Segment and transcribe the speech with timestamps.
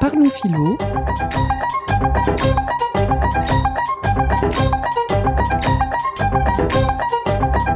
[0.00, 0.76] Parlons philo.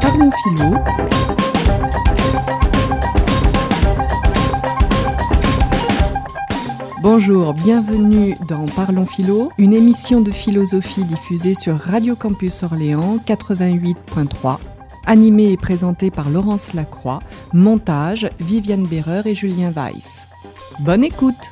[0.00, 0.76] Parlons philo.
[7.02, 14.58] Bonjour, bienvenue dans Parlons Philo, une émission de philosophie diffusée sur Radio Campus Orléans 88.3,
[15.06, 17.20] animée et présentée par Laurence Lacroix,
[17.52, 20.28] montage Viviane Berreur et Julien Weiss.
[20.80, 21.50] Bonne écoute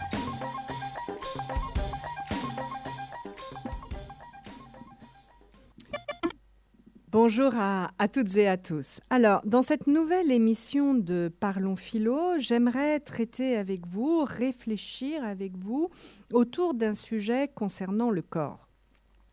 [7.12, 9.00] Bonjour à, toutes et à tous.
[9.10, 15.90] Alors, dans cette nouvelle émission de Parlons Philo, j'aimerais traiter avec vous, réfléchir avec vous
[16.32, 18.69] autour d'un sujet concernant le corps.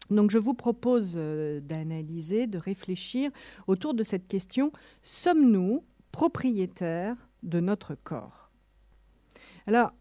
[0.10, 3.30] Donc, je vous propose euh, d'analyser, de réfléchir
[3.68, 4.72] autour de cette question
[5.04, 8.50] sommes-nous propriétaires de notre corps?
[9.68, 9.92] Alors,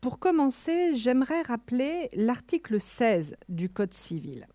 [0.00, 4.46] pour commencer, j'aimerais rappeler l'article 16 du Code civil.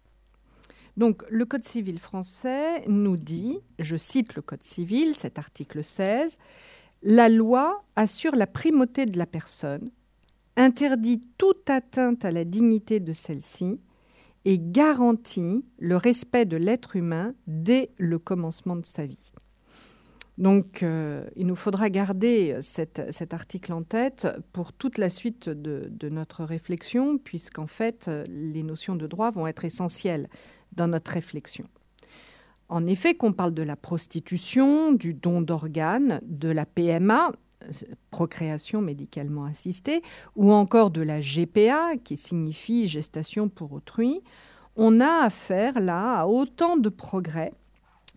[0.96, 6.38] Donc le Code civil français nous dit, je cite le Code civil, cet article 16,
[7.02, 9.90] La loi assure la primauté de la personne,
[10.58, 13.80] interdit toute atteinte à la dignité de celle-ci
[14.46, 19.32] et garantit le respect de l'être humain dès le commencement de sa vie.
[20.38, 25.90] Donc, euh, il nous faudra garder cet article en tête pour toute la suite de,
[25.92, 30.30] de notre réflexion, puisqu'en fait, les notions de droit vont être essentielles
[30.72, 31.66] dans notre réflexion.
[32.70, 37.32] En effet, qu'on parle de la prostitution, du don d'organes, de la PMA,
[38.12, 40.02] procréation médicalement assistée,
[40.36, 44.22] ou encore de la GPA, qui signifie gestation pour autrui,
[44.76, 47.54] on a affaire là à autant de progrès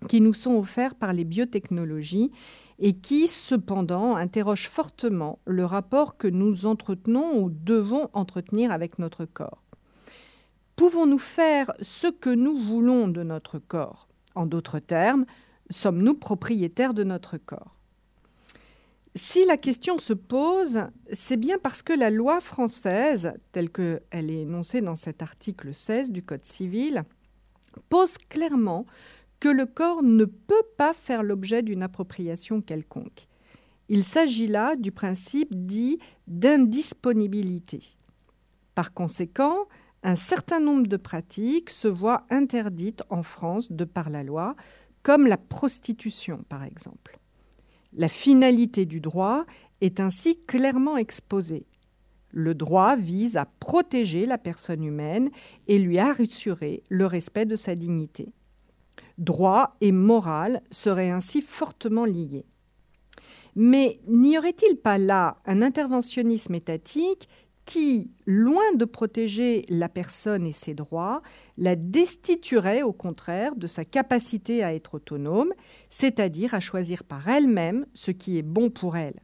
[0.09, 2.31] qui nous sont offerts par les biotechnologies
[2.79, 9.25] et qui, cependant, interrogent fortement le rapport que nous entretenons ou devons entretenir avec notre
[9.25, 9.63] corps.
[10.77, 14.09] Pouvons-nous faire ce que nous voulons de notre corps?
[14.35, 15.27] En d'autres termes,
[15.71, 17.82] sommes-nous propriétaires de notre corps?
[19.15, 24.01] Si la question se pose, c'est bien parce que la loi française, telle qu'elle
[24.31, 27.05] est énoncée dans cet article 16 du Code civil,
[27.91, 28.87] pose clairement
[29.39, 33.29] que le corps ne peut pas faire l'objet d'une appropriation quelconque.
[33.91, 37.81] Il s'agit là du principe dit d'indisponibilité.
[38.75, 39.67] Par conséquent,
[40.03, 44.57] un certain nombre de pratiques se voient interdites en France de par la loi,
[45.03, 47.19] comme la prostitution par exemple.
[47.95, 49.45] La finalité du droit
[49.81, 51.67] est ainsi clairement exposée.
[52.31, 55.31] Le droit vise à protéger la personne humaine
[55.69, 58.33] et lui assurer le respect de sa dignité.
[59.19, 62.47] Droit et morale seraient ainsi fortement liés.
[63.55, 67.29] Mais n'y aurait-il pas là un interventionnisme étatique
[67.65, 71.23] qui, loin de protéger la personne et ses droits,
[71.57, 75.53] la destituerait au contraire de sa capacité à être autonome,
[75.89, 79.21] c'est-à-dire à choisir par elle-même ce qui est bon pour elle.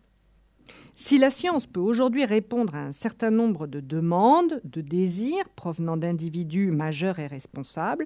[0.95, 5.97] Si la science peut aujourd'hui répondre à un certain nombre de demandes, de désirs provenant
[5.97, 8.05] d'individus majeurs et responsables,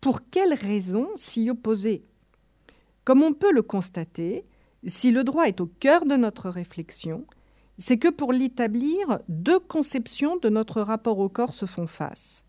[0.00, 2.04] pour quelles raisons s'y opposer?
[3.04, 4.44] Comme on peut le constater,
[4.86, 7.26] si le droit est au cœur de notre réflexion,
[7.78, 12.44] c'est que pour l'établir, deux conceptions de notre rapport au corps se font face.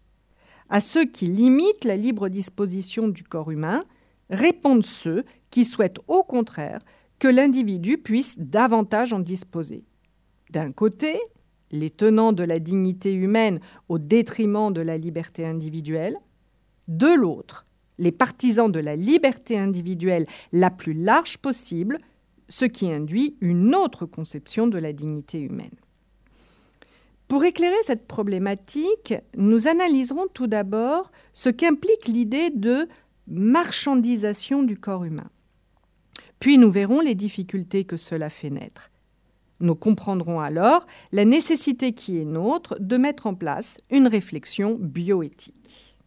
[0.69, 3.81] À ceux qui limitent la libre disposition du corps humain,
[4.29, 6.79] répondent ceux qui souhaitent au contraire
[7.19, 9.83] que l'individu puisse davantage en disposer.
[10.51, 11.19] D'un côté,
[11.71, 16.17] les tenants de la dignité humaine au détriment de la liberté individuelle,
[16.87, 17.65] de l'autre,
[17.99, 21.99] les partisans de la liberté individuelle la plus large possible
[22.49, 25.75] ce qui induit une autre conception de la dignité humaine.
[27.27, 32.87] Pour éclairer cette problématique, nous analyserons tout d'abord ce qu'implique l'idée de
[33.27, 35.29] marchandisation du corps humain.
[36.39, 38.89] Puis nous verrons les difficultés que cela fait naître.
[39.59, 45.97] Nous comprendrons alors la nécessité qui est nôtre de mettre en place une réflexion bioéthique.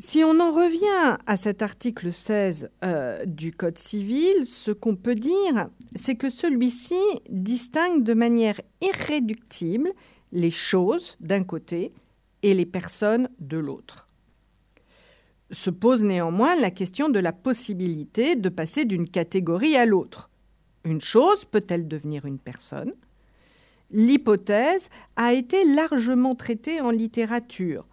[0.00, 5.14] Si on en revient à cet article 16 euh, du Code civil, ce qu'on peut
[5.14, 6.98] dire, c'est que celui-ci
[7.30, 9.92] distingue de manière irréductible
[10.32, 11.92] les choses d'un côté
[12.42, 14.08] et les personnes de l'autre.
[15.52, 20.28] Se pose néanmoins la question de la possibilité de passer d'une catégorie à l'autre.
[20.84, 22.94] Une chose peut-elle devenir une personne?
[23.92, 27.86] L'hypothèse a été largement traitée en littérature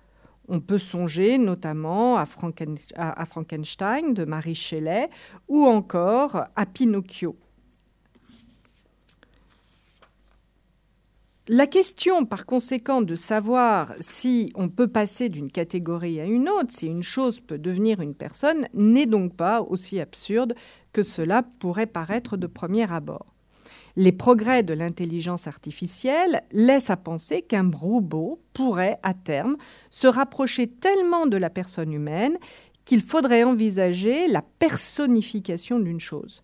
[0.52, 5.10] on peut songer notamment à, Frankenstein de Marie Shelley
[5.48, 7.38] ou encore à Pinocchio.
[11.48, 16.72] La question, par conséquent, de savoir si on peut passer d'une catégorie à une autre,
[16.72, 20.54] si une chose peut devenir une personne, n'est donc pas aussi absurde
[20.92, 23.34] que cela pourrait paraître de premier abord.
[23.96, 29.58] Les progrès de l'intelligence artificielle laissent à penser qu'un robot pourrait, à terme,
[29.90, 32.38] se rapprocher tellement de la personne humaine
[32.86, 36.44] qu'il faudrait envisager la personnification d'une chose.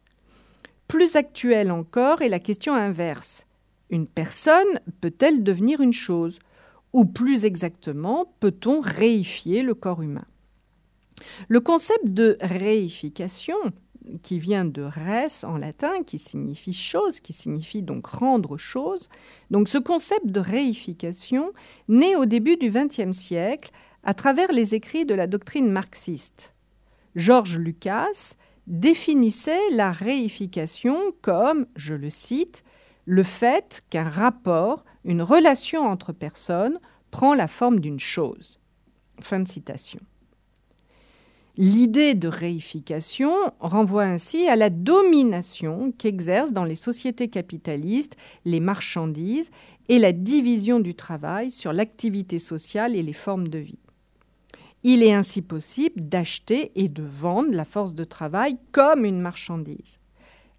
[0.87, 3.45] Plus actuelle encore est la question inverse.
[3.89, 6.39] Une personne peut-elle devenir une chose?
[6.93, 10.25] Ou plus exactement, peut-on réifier le corps humain?
[11.47, 13.57] Le concept de réification,
[14.23, 19.09] qui vient de res en latin, qui signifie chose, qui signifie donc rendre chose,
[19.51, 21.51] donc ce concept de réification
[21.87, 23.71] naît au début du XXe siècle
[24.03, 26.53] à travers les écrits de la doctrine marxiste.
[27.15, 28.35] Georges Lucas
[28.67, 32.63] définissait la réification comme, je le cite,
[33.05, 36.79] le fait qu'un rapport, une relation entre personnes,
[37.11, 38.59] prend la forme d'une chose.
[39.21, 40.01] Fin de citation.
[41.59, 48.15] L'idée de réification renvoie ainsi à la domination qu'exercent dans les sociétés capitalistes
[48.45, 49.49] les marchandises
[49.89, 53.79] et la division du travail sur l'activité sociale et les formes de vie.
[54.83, 59.99] Il est ainsi possible d'acheter et de vendre la force de travail comme une marchandise.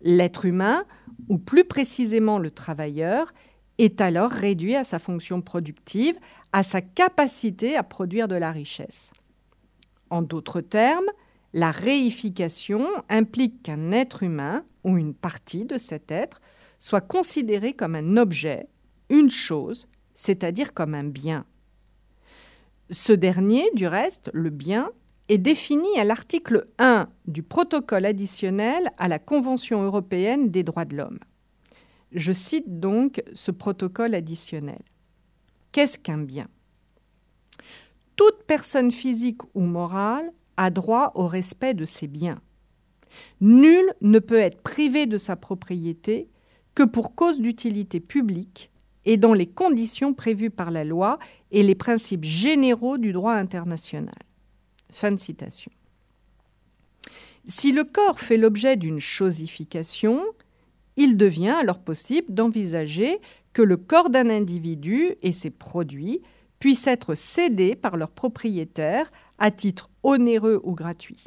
[0.01, 0.85] L'être humain,
[1.29, 3.33] ou plus précisément le travailleur,
[3.79, 6.17] est alors réduit à sa fonction productive,
[6.53, 9.13] à sa capacité à produire de la richesse.
[10.11, 11.11] En d'autres termes,
[11.53, 16.41] la réification implique qu'un être humain, ou une partie de cet être,
[16.79, 18.69] soit considéré comme un objet,
[19.09, 21.45] une chose, c'est-à-dire comme un bien.
[22.91, 24.91] Ce dernier, du reste, le bien,
[25.29, 30.97] est défini à l'article 1 du protocole additionnel à la Convention européenne des droits de
[30.97, 31.19] l'homme.
[32.13, 34.81] Je cite donc ce protocole additionnel.
[35.73, 36.49] Qu'est-ce qu'un bien?
[38.19, 42.41] Toute personne physique ou morale a droit au respect de ses biens.
[43.41, 46.29] Nul ne peut être privé de sa propriété
[46.75, 48.73] que pour cause d'utilité publique
[49.05, 51.21] et dans les conditions prévues par la loi
[51.53, 54.19] et les principes généraux du droit international.
[54.93, 55.71] Fin de citation.
[57.47, 60.25] Si le corps fait l'objet d'une chosification,
[60.97, 63.21] il devient alors possible d'envisager
[63.53, 66.21] que le corps d'un individu et ses produits
[66.59, 71.25] puissent être cédés par leurs propriétaires à titre onéreux ou gratuit.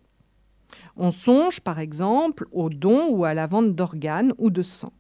[0.98, 4.94] On songe par exemple aux dons ou à la vente d'organes ou de sang.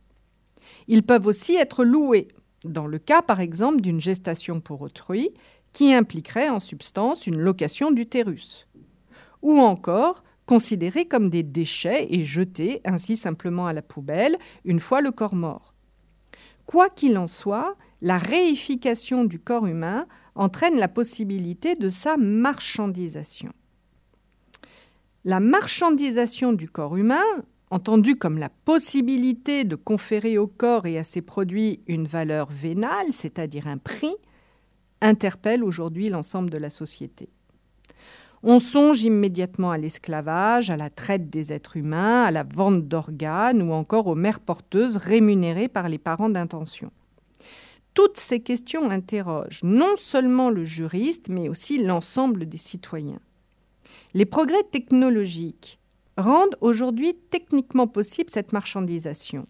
[0.87, 2.27] Ils peuvent aussi être loués,
[2.63, 5.31] dans le cas par exemple d'une gestation pour autrui,
[5.73, 8.67] qui impliquerait en substance une location d'utérus,
[9.41, 15.01] ou encore considérés comme des déchets et jetés ainsi simplement à la poubelle une fois
[15.01, 15.73] le corps mort.
[16.65, 23.51] Quoi qu'il en soit, la réification du corps humain entraîne la possibilité de sa marchandisation.
[25.23, 27.23] La marchandisation du corps humain,
[27.69, 33.11] entendue comme la possibilité de conférer au corps et à ses produits une valeur vénale,
[33.11, 34.15] c'est-à-dire un prix,
[35.01, 37.29] interpelle aujourd'hui l'ensemble de la société.
[38.43, 43.61] On songe immédiatement à l'esclavage, à la traite des êtres humains, à la vente d'organes
[43.61, 46.91] ou encore aux mères porteuses rémunérées par les parents d'intention.
[47.93, 53.19] Toutes ces questions interrogent non seulement le juriste, mais aussi l'ensemble des citoyens.
[54.13, 55.79] Les progrès technologiques
[56.17, 59.47] rendent aujourd'hui techniquement possible cette marchandisation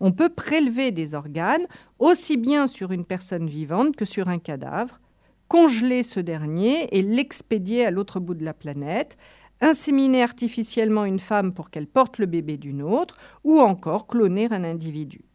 [0.00, 1.66] on peut prélever des organes
[1.98, 5.00] aussi bien sur une personne vivante que sur un cadavre,
[5.48, 9.16] congeler ce dernier et l'expédier à l'autre bout de la planète,
[9.60, 14.64] inséminer artificiellement une femme pour qu'elle porte le bébé d'une autre, ou encore cloner un
[14.64, 15.25] individu.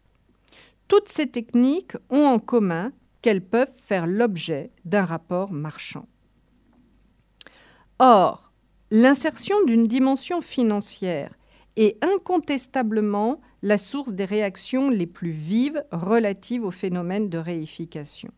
[0.91, 6.05] Toutes ces techniques ont en commun qu'elles peuvent faire l'objet d'un rapport marchand.
[7.97, 8.51] Or,
[8.89, 11.31] l'insertion d'une dimension financière
[11.77, 18.31] est incontestablement la source des réactions les plus vives relatives au phénomène de réification.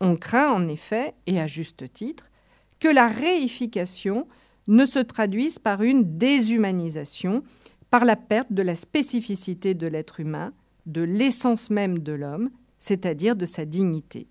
[0.00, 2.30] On craint en effet, et à juste titre,
[2.78, 4.28] que la réification
[4.66, 7.42] ne se traduise par une déshumanisation,
[7.88, 10.52] par la perte de la spécificité de l'être humain,
[10.88, 14.26] de l'essence même de l'homme, c'est-à-dire de sa dignité.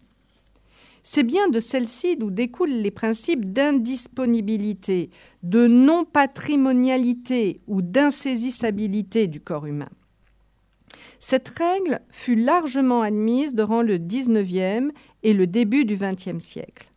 [1.03, 5.09] C'est bien de celle-ci d'où découlent les principes d'indisponibilité,
[5.41, 9.89] de non-patrimonialité ou d'insaisissabilité du corps humain.
[11.19, 14.91] Cette règle fut largement admise durant le XIXe
[15.23, 16.91] et le début du XXe siècle.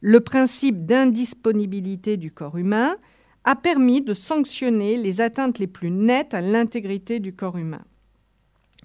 [0.00, 2.96] Le principe d'indisponibilité du corps humain
[3.44, 7.84] a permis de sanctionner les atteintes les plus nettes à l'intégrité du corps humain.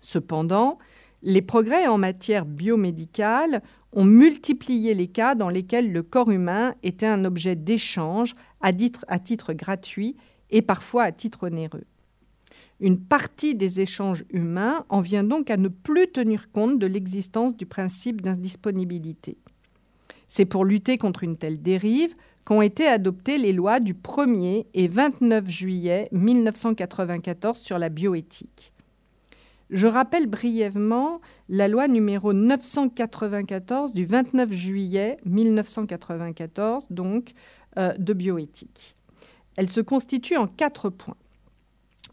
[0.01, 0.77] Cependant,
[1.23, 3.61] Les progrès en matière biomédicale
[3.93, 9.53] ont multiplié les cas dans lesquels le corps humain était un objet d'échange à titre,
[9.53, 10.15] gratuit
[10.49, 11.85] et parfois à titre onéreux.
[12.79, 17.55] Une partie des échanges humains en vient donc à ne plus tenir compte de l'existence
[17.55, 19.37] du principe d'indisponibilité.
[20.27, 22.15] C'est pour lutter contre une telle dérive
[22.45, 28.73] qu'ont été adoptées les lois du 1er et 29 juillet 1994 sur la bioéthique.
[29.71, 37.31] Je rappelle brièvement la loi numéro 994 du 29 juillet 1994, donc
[37.77, 38.97] euh, de bioéthique.
[39.55, 41.15] Elle se constitue en quatre points.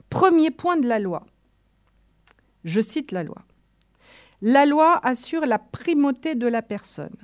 [0.09, 1.27] Premier point de la loi.
[2.63, 3.43] Je cite la loi.
[4.41, 7.17] La loi assure la primauté de la personne,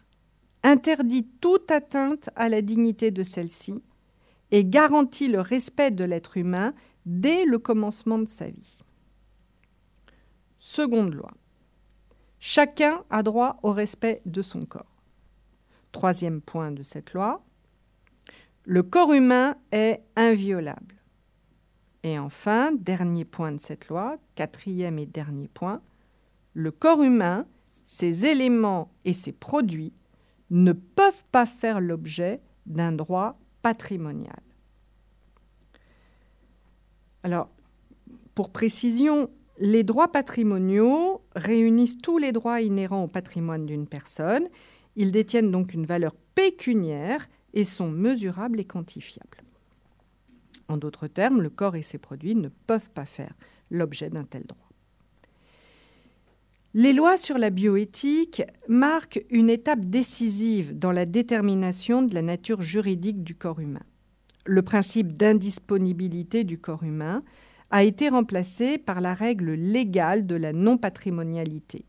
[0.64, 3.84] interdit toute atteinte à la dignité de celle-ci
[4.50, 6.74] et garantit le respect de l'être humain
[7.06, 8.78] dès le commencement de sa vie.
[10.66, 11.30] Seconde loi.
[12.40, 15.02] Chacun a droit au respect de son corps.
[15.92, 17.44] Troisième point de cette loi.
[18.64, 20.94] Le corps humain est inviolable.
[22.02, 25.82] Et enfin, dernier point de cette loi, quatrième et dernier point,
[26.54, 27.46] le corps humain,
[27.84, 29.92] ses éléments et ses produits
[30.48, 34.42] ne peuvent pas faire l'objet d'un droit patrimonial.
[37.22, 37.50] Alors,
[38.34, 44.48] pour précision, les droits patrimoniaux réunissent tous les droits inhérents au patrimoine d'une personne.
[44.96, 49.38] Ils détiennent donc une valeur pécuniaire et sont mesurables et quantifiables.
[50.68, 53.34] En d'autres termes, le corps et ses produits ne peuvent pas faire
[53.70, 54.60] l'objet d'un tel droit.
[56.76, 62.62] Les lois sur la bioéthique marquent une étape décisive dans la détermination de la nature
[62.62, 63.84] juridique du corps humain.
[64.44, 67.22] Le principe d'indisponibilité du corps humain
[67.74, 71.84] a été remplacé par la règle légale de la non-patrimonialité.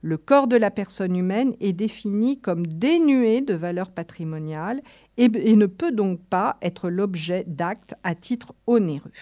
[0.00, 4.80] Le corps de la personne humaine est défini comme dénué de valeur patrimoniale
[5.18, 9.12] et, et ne peut donc pas être l'objet d'actes à titre onéreux.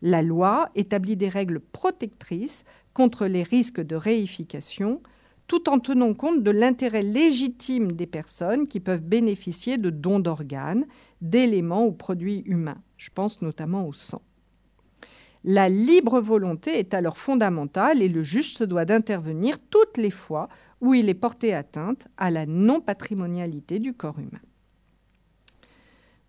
[0.00, 5.02] La loi établit des règles protectrices contre les risques de réification,
[5.48, 10.86] tout en tenant compte de l'intérêt légitime des personnes qui peuvent bénéficier de dons d'organes,
[11.20, 12.80] d'éléments ou produits humains.
[12.96, 14.22] Je pense notamment au sang.
[15.48, 20.48] La libre volonté est alors fondamentale et le juge se doit d'intervenir toutes les fois
[20.80, 24.40] où il est porté atteinte à la non-patrimonialité du corps humain.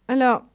[0.07, 0.45] Alors,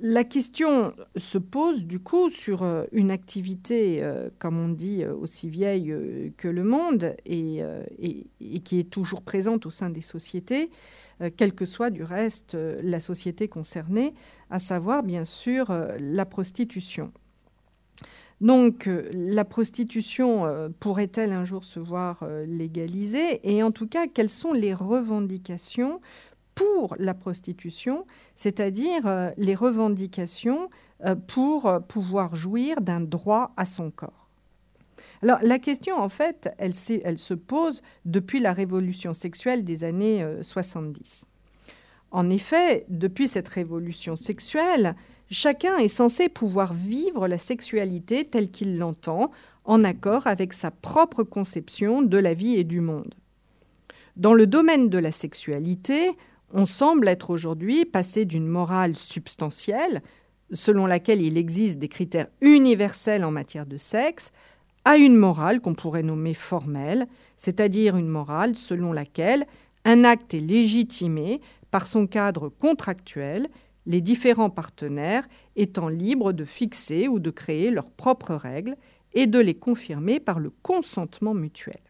[0.00, 5.14] la question se pose du coup sur euh, une activité, euh, comme on dit, euh,
[5.14, 5.94] aussi vieille
[6.38, 7.60] que le monde et,
[8.00, 10.70] et, qui est toujours présente au sein des sociétés,
[11.36, 14.14] quelle que soit du reste la société concernée,
[14.50, 15.66] à savoir bien sûr
[16.00, 17.12] la prostitution.
[18.42, 23.40] Donc la prostitution pourrait-elle un jour se voir légalisée?
[23.44, 26.00] Et en tout cas, quelles sont les revendications
[26.54, 30.70] pour la prostitution, c'est-à-dire euh, les revendications
[31.04, 34.28] euh, pour euh, pouvoir jouir d'un droit à son corps.
[35.22, 40.24] Alors la question, en fait, elle, elle, se pose depuis la révolution sexuelle des années
[40.42, 41.24] 70.
[42.10, 44.94] En effet, depuis cette révolution sexuelle,
[45.32, 49.30] chacun est censé pouvoir vivre la sexualité telle qu'il l'entend,
[49.64, 53.14] en accord avec sa propre conception de la vie et du monde.
[54.16, 56.10] Dans le domaine de la sexualité,
[56.52, 60.02] on semble être aujourd'hui passé d'une morale substantielle,
[60.52, 64.32] selon laquelle il existe des critères universels en matière de sexe,
[64.84, 69.46] à une morale qu'on pourrait nommer formelle, c'est-à-dire une morale selon laquelle
[69.84, 73.48] un acte est légitimé par son cadre contractuel,
[73.86, 78.76] les différents partenaires étant libres de fixer ou de créer leurs propres règles
[79.14, 81.80] et de les confirmer par le consentement mutuel.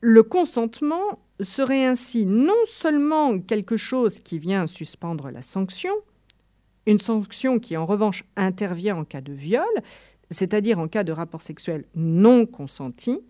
[0.00, 5.92] Le consentement serait ainsi non seulement quelque chose qui vient suspendre la sanction,
[6.86, 9.64] une sanction qui en revanche intervient en cas de viol,
[10.30, 13.20] c'est-à-dire en cas de rapport sexuel non consenti,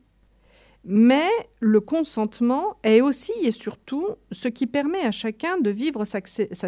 [0.85, 1.29] mais
[1.61, 6.21] le consentement est aussi et surtout ce qui permet à chacun de vivre sa,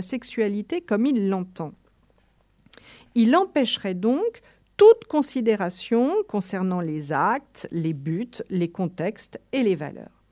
[0.02, 1.73] sexualité comme il l'entend.
[3.14, 4.40] Il empêcherait donc
[4.76, 10.25] toute considération concernant les actes, les buts, les contextes et les valeurs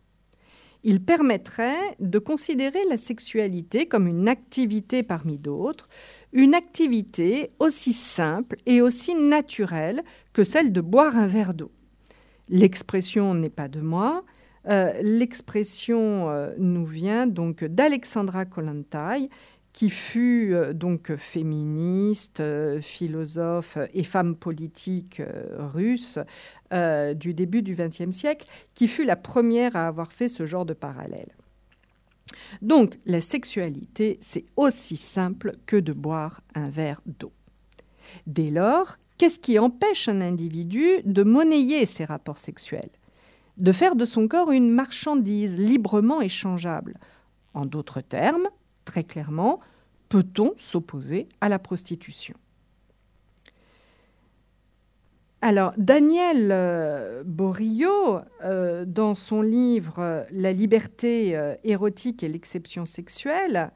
[0.84, 5.88] il permettrait de considérer la sexualité comme une activité parmi d'autres,
[6.32, 11.70] une activité aussi simple et aussi naturelle que celle de boire un verre d'eau.
[12.52, 14.24] L'expression n'est pas de moi,
[14.68, 19.30] euh, l'expression euh, nous vient donc d'Alexandra Kollontai,
[19.72, 22.42] qui fut euh, donc féministe,
[22.82, 25.22] philosophe et femme politique
[25.58, 26.18] russe
[27.14, 30.74] du début du XXe siècle, qui fut la première à avoir fait ce genre de
[30.74, 31.34] parallèle.
[32.60, 37.32] Donc la sexualité, c'est aussi simple que de boire un verre d'eau.
[38.26, 42.90] Dès lors, qu'est-ce qui empêche un individu de monnayer ses rapports sexuels?
[43.56, 46.98] De faire de son corps une marchandise librement échangeable
[47.54, 48.48] En d'autres termes,
[48.84, 49.60] très clairement,
[50.08, 52.34] peut-on s'opposer à la prostitution?
[55.40, 63.70] Alors, Daniel euh, Borillo, euh, dans son livre La liberté euh, érotique et l'exception sexuelle,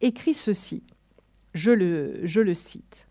[0.00, 0.84] écrit ceci.
[1.52, 3.08] Je le cite.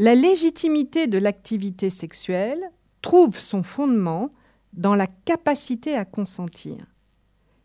[0.00, 2.70] La légitimité de l'activité sexuelle
[3.02, 4.30] trouve son fondement
[4.72, 6.76] dans la capacité à consentir.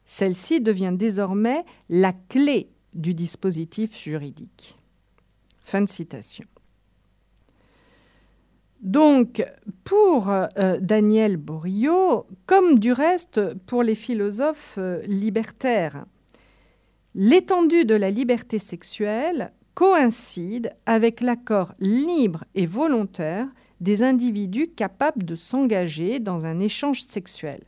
[0.03, 4.75] Celle-ci devient désormais la clé du dispositif juridique.
[5.59, 6.45] Fin de citation.
[8.81, 9.45] Donc,
[9.83, 16.05] pour euh, Daniel Borillo, comme du reste pour les philosophes euh, libertaires,
[17.13, 23.47] l'étendue de la liberté sexuelle coïncide avec l'accord libre et volontaire
[23.81, 27.63] des individus capables de s'engager dans un échange sexuel.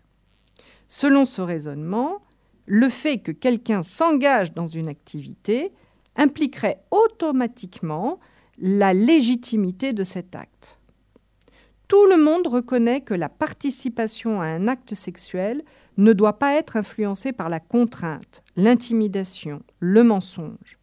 [0.88, 2.22] Selon ce raisonnement,
[2.66, 5.72] le fait que quelqu'un s'engage dans une activité
[6.16, 8.20] impliquerait automatiquement
[8.58, 10.80] la légitimité de cet acte.
[11.88, 15.64] Tout le monde reconnaît que la participation à un acte sexuel
[15.98, 20.80] ne doit pas être influencée par la contrainte, l'intimidation, le mensonge.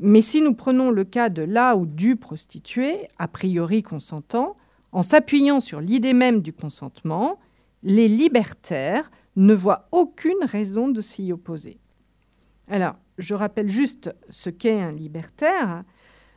[0.00, 4.56] Mais si nous prenons le cas de la ou du prostitué, a priori consentant,
[4.92, 7.38] en s'appuyant sur l'idée même du consentement,
[7.82, 11.78] les libertaires ne voient aucune raison de s'y opposer.
[12.68, 15.84] Alors, je rappelle juste ce qu'est un libertaire.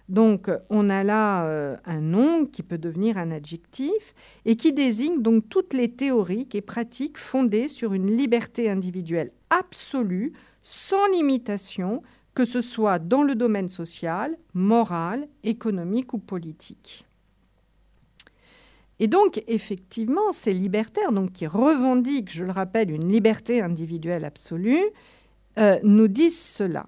[0.10, 4.14] Donc, on a là euh, un nom qui peut devenir un adjectif
[4.46, 10.34] et qui désigne donc toutes les théoriques et pratiques fondées sur une liberté individuelle absolue,
[10.62, 12.02] sans limitation,
[12.34, 17.06] que ce soit dans le domaine social, moral, économique ou politique.
[19.00, 24.84] Et donc, effectivement, ces libertaires, donc, qui revendiquent, je le rappelle, une liberté individuelle absolue,
[25.58, 26.86] euh, nous disent cela.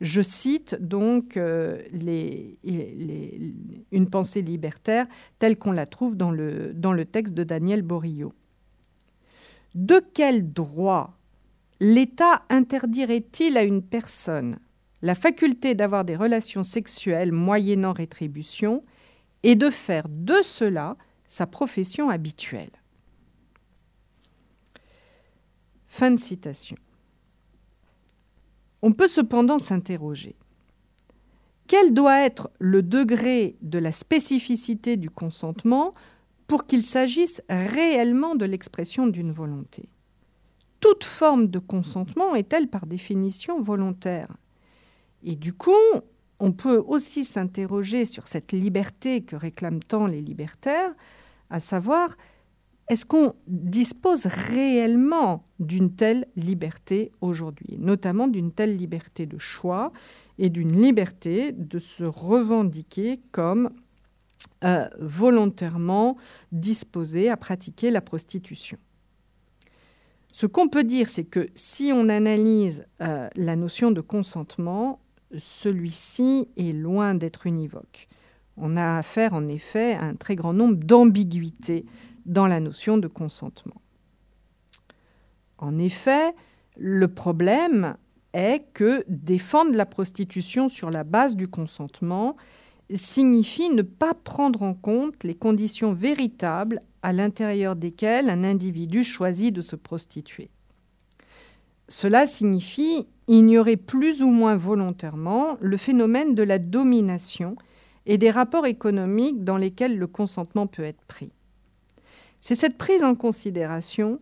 [0.00, 1.82] Je cite donc euh,
[3.92, 5.06] une pensée libertaire
[5.38, 8.32] telle qu'on la trouve dans le, dans le texte de Daniel Borillo.
[9.74, 11.18] De quel droit
[11.80, 14.58] l'État interdirait-il à une personne
[15.02, 18.84] la faculté d'avoir des relations sexuelles moyennant rétribution
[19.42, 22.70] et de faire de cela sa profession habituelle
[25.86, 26.76] Fin de citation.
[28.80, 30.36] On peut cependant s'interroger.
[31.66, 35.94] Quel doit être le degré de la spécificité du consentement
[36.46, 39.88] pour qu'il s'agisse réellement de l'expression d'une volonté?
[40.80, 44.36] Toute forme de consentement est-elle par définition volontaire?
[45.22, 45.70] Et du coup,
[46.38, 50.92] on peut aussi s'interroger sur cette liberté que réclament tant les libertaires,
[51.50, 52.16] à savoir
[52.88, 59.92] est-ce qu'on dispose réellement d'une telle liberté aujourd'hui, notamment d'une telle liberté de choix
[60.38, 63.70] et d'une liberté de se revendiquer comme
[64.64, 66.16] euh, volontairement
[66.50, 68.78] disposé à pratiquer la prostitution?
[70.32, 75.00] Ce qu'on peut dire, c'est que si on analyse euh, la notion de consentement,
[75.36, 78.08] celui-ci est loin d'être univoque.
[78.56, 81.86] On a affaire en effet à un très grand nombre d'ambiguïtés
[82.26, 83.80] dans la notion de consentement.
[85.58, 86.34] En effet,
[86.76, 87.96] le problème
[88.32, 92.36] est que défendre la prostitution sur la base du consentement
[92.94, 99.54] signifie ne pas prendre en compte les conditions véritables à l'intérieur desquelles un individu choisit
[99.54, 100.50] de se prostituer.
[101.90, 107.56] Cela signifie ignorer plus ou moins volontairement le phénomène de la domination
[108.06, 111.32] et des rapports économiques dans lesquels le consentement peut être pris.
[112.38, 114.20] C'est cette prise en considération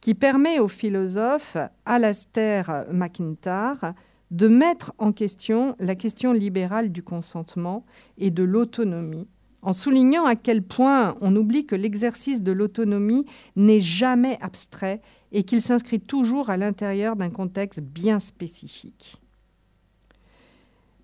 [0.00, 3.92] qui permet au philosophe Alastair McIntyre
[4.30, 7.84] de mettre en question la question libérale du consentement
[8.16, 9.28] et de l'autonomie,
[9.60, 15.02] en soulignant à quel point on oublie que l'exercice de l'autonomie n'est jamais abstrait
[15.32, 19.16] et qu'il s'inscrit toujours à l'intérieur d'un contexte bien spécifique.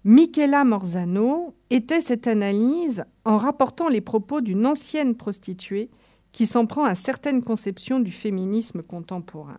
[0.05, 5.91] Michela Morzano était cette analyse en rapportant les propos d'une ancienne prostituée
[6.31, 9.59] qui s'en prend à certaines conceptions du féminisme contemporain.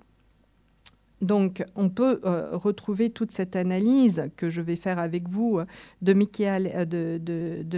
[1.20, 5.60] Donc, on peut euh, retrouver toute cette analyse que je vais faire avec vous
[6.02, 6.14] de,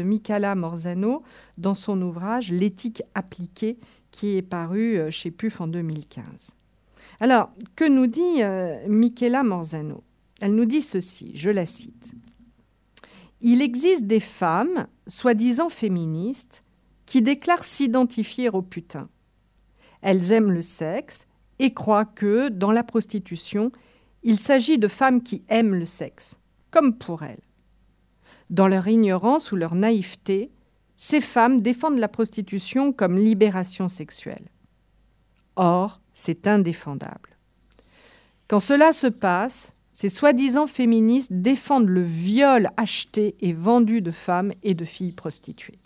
[0.03, 1.23] Michaela Morzano
[1.57, 3.79] dans son ouvrage L'éthique appliquée,
[4.11, 6.58] qui est paru chez PUF en 2015.
[7.19, 8.41] Alors, que nous dit
[8.87, 10.03] Michaela Morzano?
[10.41, 12.13] Elle nous dit ceci, je la cite.
[13.41, 16.63] Il existe des femmes, soi-disant féministes,
[17.05, 19.09] qui déclarent s'identifier au putain.
[20.01, 21.27] Elles aiment le sexe
[21.57, 23.71] et croient que, dans la prostitution,
[24.23, 26.39] il s'agit de femmes qui aiment le sexe,
[26.71, 27.41] comme pour elles.
[28.49, 30.51] Dans leur ignorance ou leur naïveté,
[30.95, 34.49] ces femmes défendent la prostitution comme libération sexuelle.
[35.55, 37.37] Or, c'est indéfendable.
[38.49, 44.51] Quand cela se passe, ces soi-disant féministes défendent le viol acheté et vendu de femmes
[44.61, 45.79] et de filles prostituées.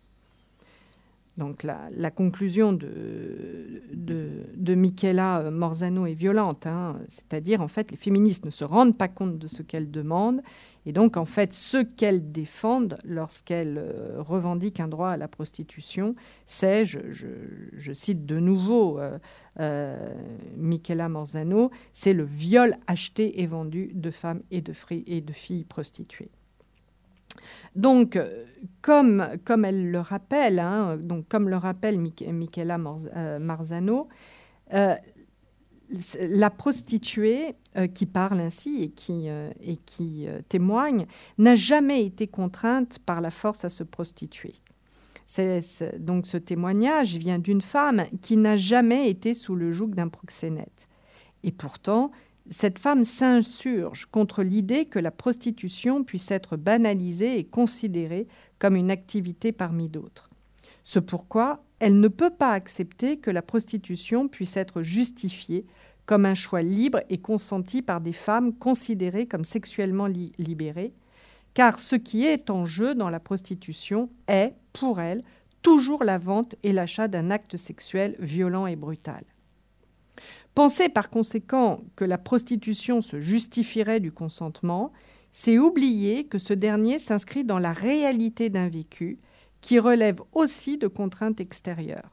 [1.37, 6.99] Donc la, conclusion de, de, Michela Morzano est violente, hein.
[7.09, 10.41] c'est-à-dire en fait les féministes ne se rendent pas compte de ce qu'elles demandent,
[10.85, 16.15] et donc en fait ce qu'elles défendent lorsqu'elles euh, revendiquent un droit à la prostitution,
[16.45, 19.17] c'est, je, cite de nouveau euh,
[19.59, 20.13] euh,
[20.57, 24.73] Michela Morzano, c'est le viol acheté et vendu de femmes et de,
[25.33, 26.31] filles prostituées.
[27.75, 28.19] Donc,
[28.81, 32.77] comme, comme elle le rappelle, hein, donc comme le rappelle Michela
[33.15, 34.07] euh, Marzano,
[34.73, 34.95] euh,
[36.19, 39.27] la prostituée euh, qui parle ainsi et qui,
[39.61, 41.05] et qui témoigne
[41.37, 44.53] n'a jamais été contrainte par la force à se prostituer.
[45.99, 50.87] donc ce témoignage vient d'une femme qui n'a jamais été sous le joug d'un proxénète.
[51.43, 52.11] Et pourtant,
[52.49, 58.27] cette femme s'insurge contre l'idée que la prostitution puisse être banalisée et considérée
[58.59, 60.29] comme une activité parmi d'autres.
[60.83, 65.65] Ce pourquoi elle ne peut pas accepter que la prostitution puisse être justifiée
[66.05, 70.93] comme un choix libre et consenti par des femmes considérées comme sexuellement libérées,
[71.53, 75.25] car ce qui est en jeu dans la prostitution est, pour elle,
[75.61, 79.25] toujours la vente et l'achat d'un acte sexuel violent et brutal.
[80.55, 84.93] Penser par conséquent que la prostitution se justifierait du consentement,
[85.33, 89.19] c'est oublier que ce dernier s'inscrit dans la réalité d'un vécu
[89.63, 92.11] qui relève aussi de contraintes extérieures.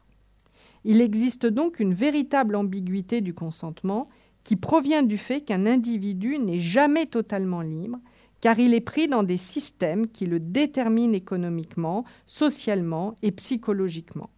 [0.84, 4.08] Il existe donc une véritable ambiguïté du consentement
[4.44, 7.98] qui provient du fait qu'un individu n'est jamais totalement libre,
[8.40, 14.30] car il est pris dans des systèmes qui le déterminent économiquement, socialement et psychologiquement.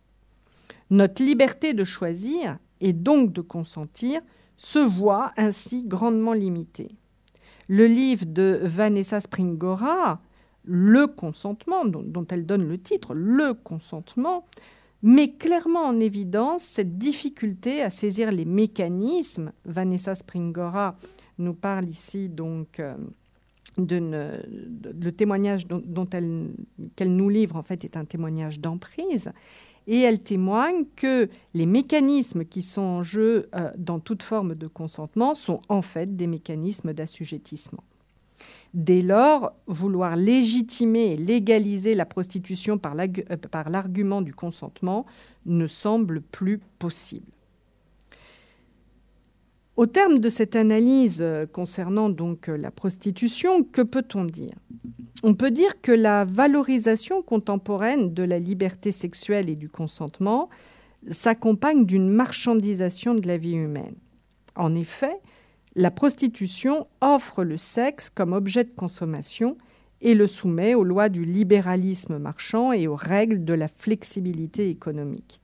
[0.91, 4.21] Notre liberté de choisir et donc de consentir,
[4.57, 6.89] se voit ainsi grandement limité.
[7.69, 10.21] Le livre de Vanessa Springora,
[10.65, 14.47] Le consentement, dont, elle donne le titre, Le consentement,
[15.03, 19.53] met clairement en évidence cette difficulté à saisir les mécanismes.
[19.65, 20.97] Vanessa Springora
[21.39, 22.95] nous parle ici donc euh,
[23.79, 29.33] le témoignage dont, qu'elle nous livre en fait est un témoignage d'emprise
[29.87, 34.67] et elle témoigne que les mécanismes qui sont en jeu euh, dans toute forme de
[34.69, 37.83] consentement sont en fait des mécanismes d'assujettissement.
[38.75, 43.07] Dès lors, vouloir légitimer et légaliser la prostitution par euh,
[43.71, 45.05] l'argument du consentement
[45.45, 47.31] ne semble plus possible.
[49.77, 54.55] Au terme de cette analyse euh, concernant donc la prostitution, que peut-on dire?
[55.23, 60.49] On peut dire que la valorisation contemporaine de la liberté sexuelle et du consentement
[61.11, 63.97] s'accompagne d'une marchandisation de la vie humaine.
[64.57, 65.21] En effet,
[65.75, 69.57] la prostitution offre le sexe comme objet de consommation
[70.01, 75.41] et le soumet aux lois du libéralisme marchand et aux règles de la flexibilité économique.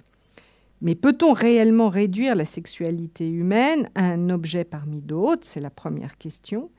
[0.81, 5.47] Mais peut-on réellement réduire la sexualité humaine à un objet parmi d'autres?
[5.47, 6.71] C'est la première question.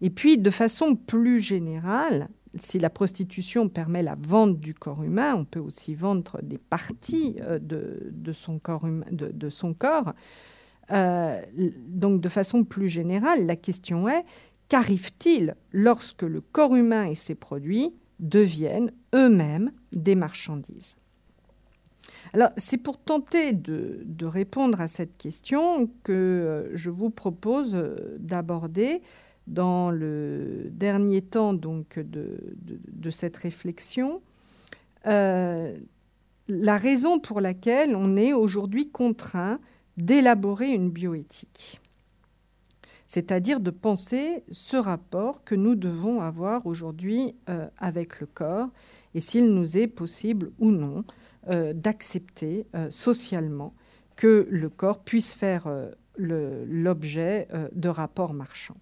[0.00, 2.28] Et puis, de façon plus générale,
[2.58, 7.36] si la prostitution permet la vente du corps humain, on peut aussi vendre des parties
[7.42, 8.86] euh, de, son corps.
[9.10, 10.12] de, son corps.
[10.92, 11.40] Euh,
[11.88, 14.24] donc, de façon plus générale, la question est
[14.68, 20.96] qu'arrive-t-il lorsque le corps humain et ses produits deviennent eux-mêmes des marchandises?
[22.32, 27.76] Alors, c'est pour tenter de, répondre à cette question que euh, je vous propose
[28.18, 29.00] d'aborder
[29.46, 34.20] dans le dernier temps donc de, cette réflexion
[35.06, 35.76] euh,
[36.48, 39.58] la raison pour laquelle on est aujourd'hui contraint
[39.96, 41.80] d'élaborer une bioéthique,
[43.06, 48.68] c'est-à-dire de penser ce rapport que nous devons avoir aujourd'hui euh, avec le corps
[49.14, 51.04] et s'il nous est possible ou non
[51.48, 53.74] euh, d'accepter socialement
[54.16, 55.68] que le corps puisse faire
[56.18, 58.76] l'objet euh, de rapports marchands.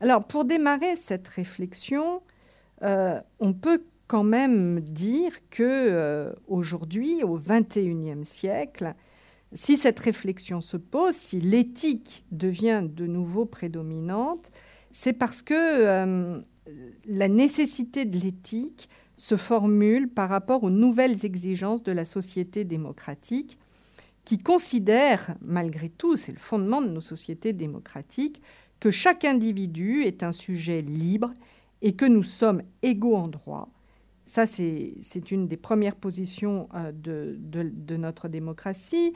[0.00, 2.22] Alors, pour démarrer cette réflexion,
[2.82, 8.94] euh, on peut quand même dire que euh, aujourd'hui, au XXIe siècle,
[9.54, 14.50] si cette réflexion se pose, si l'éthique devient de nouveau prédominante,
[14.90, 16.42] c'est parce que
[17.06, 23.58] la nécessité de l'éthique se formule par rapport aux nouvelles exigences de la société démocratique
[24.24, 28.40] qui considère, malgré tout, c'est le fondement de nos sociétés démocratiques,
[28.80, 31.32] que chaque individu est un sujet libre
[31.82, 33.68] et que nous sommes égaux en droit.
[34.24, 39.12] Ça, c'est une des premières positions euh, de, notre démocratie.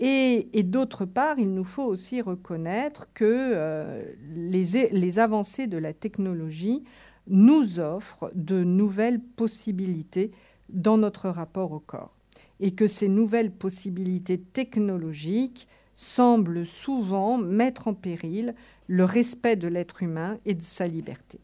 [0.00, 4.02] Et, d'autre part, il nous faut aussi reconnaître que euh,
[4.34, 6.84] les, les avancées de la technologie
[7.26, 10.30] nous offrent de nouvelles possibilités
[10.68, 12.14] dans notre rapport au corps
[12.60, 18.54] et que ces nouvelles possibilités technologiques semblent souvent mettre en péril
[18.86, 21.40] le respect de l'être humain et de sa liberté.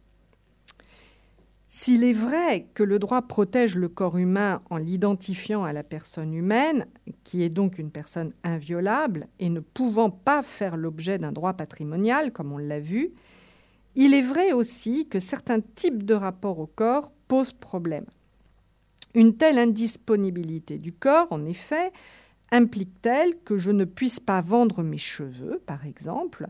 [1.76, 6.32] S'il est vrai que le droit protège le corps humain en l'identifiant à la personne
[6.32, 6.86] humaine,
[7.24, 12.30] qui est donc une personne inviolable et ne pouvant pas faire l'objet d'un droit patrimonial,
[12.30, 13.10] comme on l'a vu,
[13.96, 18.06] il est vrai aussi que certains types de rapports au corps posent problème.
[19.16, 21.90] Une telle indisponibilité du corps, en effet,
[22.52, 26.46] implique-t-elle que je ne puisse pas vendre mes cheveux, par exemple,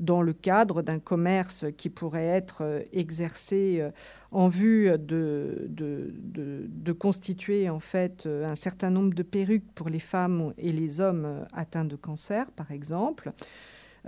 [0.00, 3.90] dans le cadre d'un commerce qui pourrait être euh, exercé euh,
[4.30, 9.98] en vue de, de, constituer en fait euh, un certain nombre de perruques pour les
[9.98, 13.32] femmes et les hommes atteints de cancer, par exemple.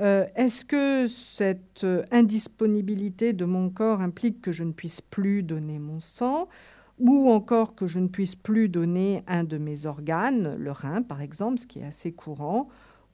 [0.01, 5.99] Est-ce que cette indisponibilité de mon corps implique que je ne puisse plus donner mon
[5.99, 6.47] sang
[7.01, 11.21] ou encore que je ne puisse plus donner un de mes organes, le rein par
[11.21, 12.69] exemple, ce qui est assez courant,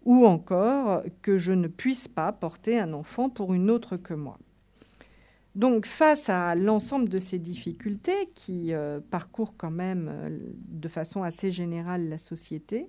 [0.04, 4.38] ou encore que je ne puisse pas porter un enfant pour une autre que moi.
[5.54, 10.38] Donc face à l'ensemble de ces difficultés qui euh, parcourent quand même euh,
[10.68, 12.88] de façon assez générale la société,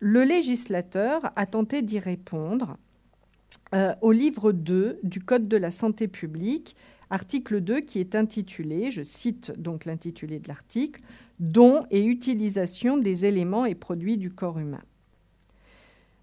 [0.00, 2.76] le législateur a tenté d'y répondre
[3.72, 6.76] euh, au livre 2 du Code de la santé publique
[7.10, 11.00] article 2 qui est intitulé, je cite donc l'intitulé de l'article,
[11.38, 14.82] Don et utilisation des éléments et produits du corps humain.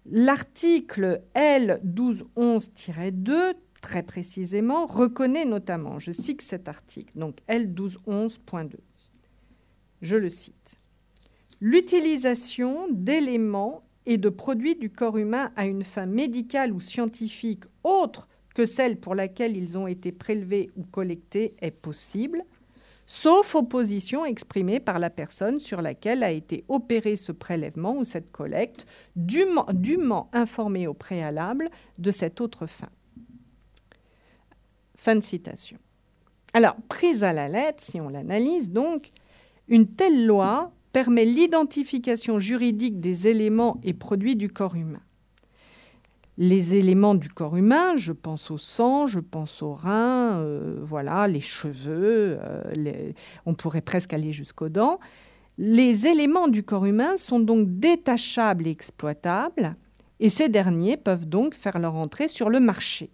[0.04, 8.72] L'article L1211-2, très précisément, reconnaît notamment, je cite cet article, donc L1211.2,
[10.02, 10.80] je le cite,
[11.60, 18.26] l'utilisation d'éléments et de produits du corps humain à une fin médicale ou scientifique autre
[18.56, 22.44] que celle pour laquelle ils ont été prélevés ou collectés est possible,
[23.06, 28.30] sauf opposition exprimée par la personne sur laquelle a été opéré ce prélèvement ou cette
[28.32, 28.86] collecte,
[29.16, 32.88] dûment, informée au préalable de cette autre fin.
[34.96, 35.78] Fin de citation.
[36.54, 39.10] Alors, prise à la lettre, si on l'analyse donc,
[39.68, 45.02] une telle loi permet l'identification juridique des éléments et produits du corps humain
[46.38, 51.28] les éléments du corps humain, je pense au sang, je pense aux reins, euh, voilà,
[51.28, 53.12] les cheveux, euh,
[53.44, 54.98] on pourrait presque aller jusqu'aux dents.
[55.58, 59.76] Les éléments du corps humain sont donc détachables et exploitables,
[60.20, 63.10] et ces derniers peuvent donc faire leur entrée sur le marché.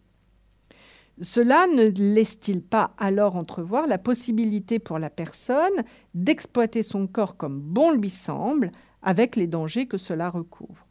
[1.21, 5.83] Cela ne laisse-t-il pas alors entrevoir la possibilité pour la personne
[6.15, 8.71] d'exploiter son corps comme bon lui semble,
[9.03, 10.88] avec les dangers que cela recouvre?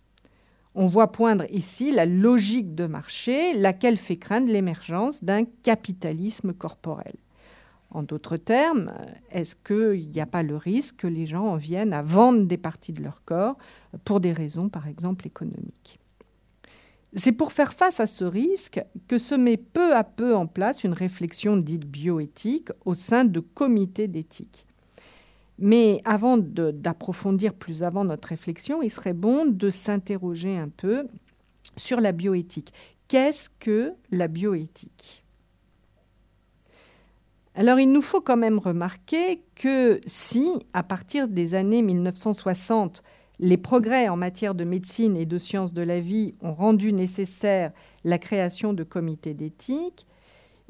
[0.78, 7.16] On voit poindre ici la logique de marché, laquelle fait craindre l'émergence d'un capitalisme corporel.
[7.90, 8.94] En d'autres termes,
[9.32, 12.58] est-ce qu'il n'y a pas le risque que les gens en viennent à vendre des
[12.58, 13.58] parties de leur corps
[14.06, 16.00] pour des raisons, par exemple, économiques?
[17.16, 20.84] C'est pour faire face à ce risque que se met peu à peu en place
[20.84, 24.68] une réflexion dite bioéthique au sein de comités d'éthique.
[25.60, 31.08] Mais avant d'approfondir plus avant notre réflexion, il serait bon de s'interroger un peu
[31.76, 32.74] sur la bioéthique.
[33.08, 35.24] Qu'est-ce que la bioéthique?
[37.56, 43.02] Alors il nous faut quand même remarquer que si, à partir des années 1960,
[43.39, 47.72] les progrès en matière de médecine et de sciences de la vie ont rendu nécessaire
[48.04, 50.06] la création de comités d'éthique,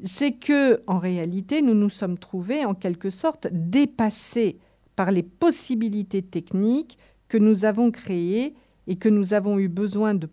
[0.02, 4.58] c'est que, en réalité, nous nous sommes trouvés en quelque sorte dépassés
[4.98, 8.56] par les possibilités techniques que nous avons créées
[8.88, 10.28] et que nous avons eu besoin de,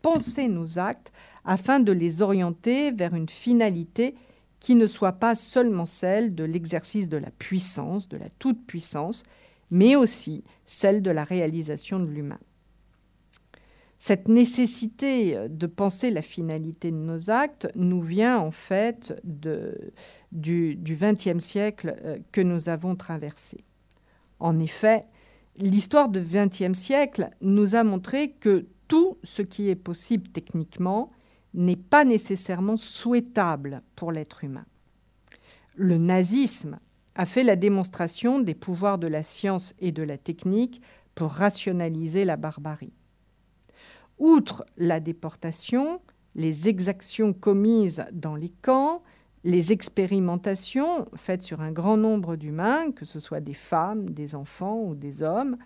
[0.00, 1.12] penser nos actes
[1.44, 4.14] afin de les orienter vers une finalité
[4.58, 9.24] qui ne soit pas seulement celle de l'exercice de la puissance, de la toute-puissance,
[9.70, 12.40] mais aussi celle de la réalisation de l'humain.
[14.04, 21.38] Cette nécessité de penser la finalité de nos actes nous vient en fait du XXe
[21.38, 23.58] siècle euh, que nous avons traversé.
[24.40, 25.02] En effet,
[25.56, 31.06] l'histoire du XXe siècle nous a montré que tout ce qui est possible techniquement
[31.54, 34.66] n'est pas nécessairement souhaitable pour l'être humain.
[35.76, 36.80] Le nazisme
[37.14, 40.82] a fait la démonstration des pouvoirs de la science et de la technique
[41.14, 42.94] pour rationaliser la barbarie.
[44.22, 46.00] Outre la déportation,
[46.36, 49.02] les exactions commises dans les camps,
[49.42, 54.80] les expérimentations faites sur un grand nombre d'humains, que ce soit des femmes, des enfants
[54.80, 55.56] ou des hommes,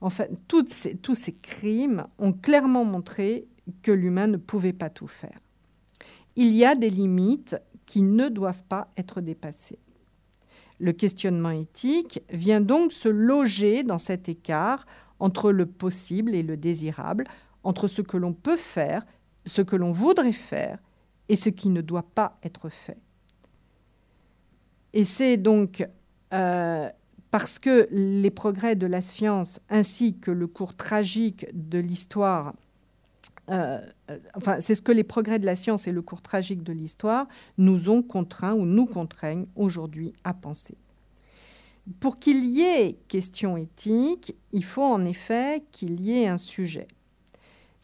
[0.00, 3.46] enfin, tous ces crimes ont clairement montré
[3.82, 5.38] que l'humain ne pouvait pas tout faire.
[6.34, 7.54] Il y a des limites
[7.86, 9.78] qui ne doivent pas être dépassées.
[10.80, 14.86] Le questionnement éthique vient donc se loger dans cet écart
[15.20, 17.22] entre le possible et le désirable,
[17.66, 19.04] entre ce que l'on peut faire,
[19.44, 20.78] ce que l'on voudrait faire
[21.28, 22.98] et ce qui ne doit pas être fait.
[24.92, 25.86] Et c'est donc
[26.32, 26.88] euh,
[27.30, 32.54] parce que les progrès de la science ainsi que le cours tragique de l'histoire
[33.48, 36.64] euh, euh, enfin, c'est ce que les progrès de la science et le cours tragique
[36.64, 40.76] de l'histoire nous ont contraints ou nous contraignent aujourd'hui à penser.
[42.00, 46.88] Pour qu'il y ait question éthique, il faut en effet qu'il y ait un sujet.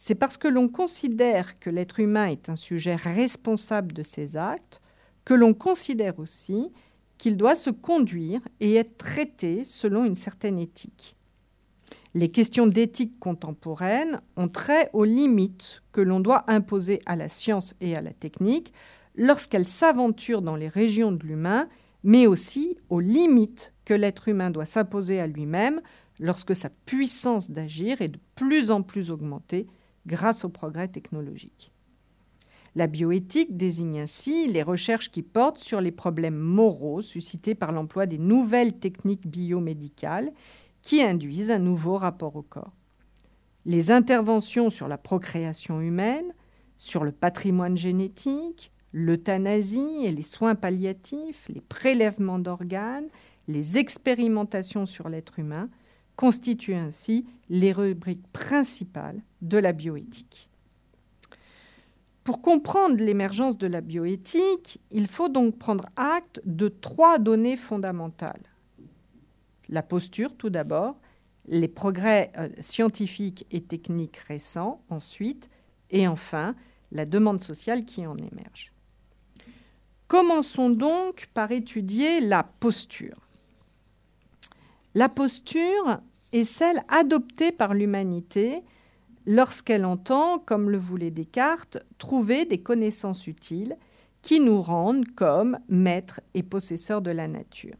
[0.05, 4.81] C'est parce que l'on considère que l'être humain est un sujet responsable de ses actes
[5.23, 6.73] que l'on considère aussi
[7.17, 11.15] qu'il doit se conduire et être traité selon une certaine éthique.
[12.15, 17.73] Les questions d'éthique contemporaine ont trait aux limites que l'on doit imposer à la science
[17.79, 18.73] et à la technique
[19.15, 21.69] lorsqu'elles s'aventurent dans les régions de l'humain,
[22.03, 25.79] mais aussi aux limites que l'être humain doit s'imposer à lui-même
[26.19, 29.65] lorsque sa puissance d'agir est de plus en plus augmentée
[30.05, 31.71] grâce au progrès technologique.
[32.75, 38.07] La bioéthique désigne ainsi les recherches qui portent sur les problèmes moraux suscités par l'emploi
[38.07, 40.31] des nouvelles techniques biomédicales
[40.81, 42.73] qui induisent un nouveau rapport au corps.
[43.65, 46.33] Les interventions sur la procréation humaine,
[46.77, 53.07] sur le patrimoine génétique, l'euthanasie et les soins palliatifs, les prélèvements d'organes,
[53.47, 55.69] les expérimentations sur l'être humain
[56.15, 60.49] constituent ainsi les rubriques principales de la bioéthique.
[62.23, 68.41] Pour comprendre l'émergence de la bioéthique, il faut donc prendre acte de trois données fondamentales
[69.69, 70.95] la posture tout d'abord,
[71.47, 75.49] les progrès euh, scientifiques et techniques récents ensuite,
[75.89, 76.55] et enfin
[76.91, 78.71] la demande sociale qui en émerge.
[80.07, 83.17] Commençons donc par étudier la posture.
[84.93, 85.99] La posture
[86.31, 88.61] est celle adoptée par l'humanité
[89.25, 93.77] lorsqu'elle entend, comme le voulait Descartes, trouver des connaissances utiles
[94.21, 97.75] qui nous rendent comme maîtres et possesseurs de la nature.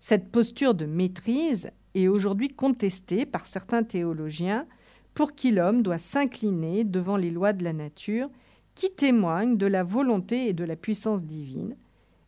[0.00, 4.66] Cette posture de maîtrise est aujourd'hui contestée par certains théologiens
[5.14, 8.28] pour qui l'homme doit s'incliner devant les lois de la nature
[8.74, 11.76] qui témoignent de la volonté et de la puissance divine,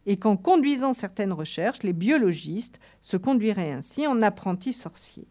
[0.07, 5.29] et qu'en conduisant certaines recherches, les biologistes se conduiraient ainsi en apprentis sorciers.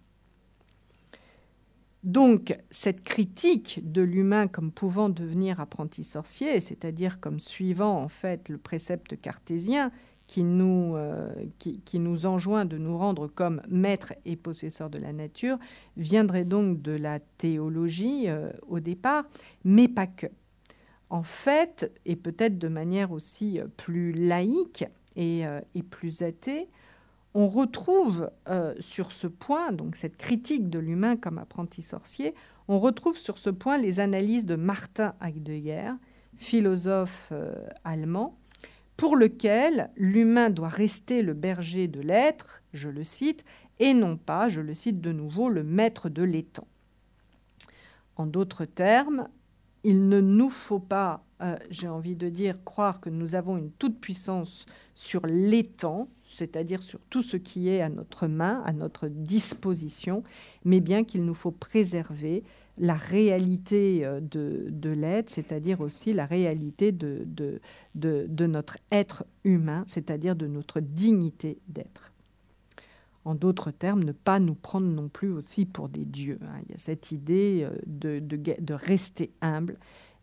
[2.04, 8.50] Donc, cette critique de l'humain comme pouvant devenir apprenti sorcier, c'est-à-dire comme suivant en fait
[8.50, 9.92] le précepte cartésien
[10.28, 15.14] qui nous, euh, qui, nous enjoint de nous rendre comme maîtres et possesseurs de la
[15.14, 15.58] nature,
[15.96, 19.24] viendrait donc de la théologie euh, au départ,
[19.64, 20.28] mais pas que.
[21.10, 24.84] En fait, et peut-être de manière aussi euh, plus laïque
[25.16, 26.70] et, et plus athée,
[27.40, 28.32] on retrouve
[28.80, 32.34] sur ce point, donc cette critique de l'humain comme apprenti sorcier,
[32.68, 35.92] on retrouve sur ce point les analyses de Martin Heidegger,
[36.36, 37.32] philosophe
[37.84, 38.40] allemand,
[38.98, 43.46] pour lequel l'humain doit rester le berger de l'être, je le cite,
[43.78, 46.68] et non pas, je le cite de nouveau, le maître de l'étang.
[48.16, 49.28] En d'autres termes,
[49.84, 53.70] il ne nous faut pas, euh, j'ai envie de dire, croire que nous avons une
[53.70, 54.66] toute-puissance
[54.96, 60.24] sur l'étang, c'est-à-dire sur tout ce qui est à notre main, à notre disposition,
[60.66, 62.44] mais bien qu'il nous faut préserver
[62.78, 67.60] la réalité euh, de, l'être, c'est-à-dire aussi la réalité de
[67.96, 72.12] notre être humain, c'est-à-dire de notre dignité d'être.
[73.28, 76.40] En d'autres termes, ne pas nous prendre non plus aussi pour des dieux.
[76.44, 76.62] Hein.
[76.64, 79.78] Il y a cette idée euh, de, rester humble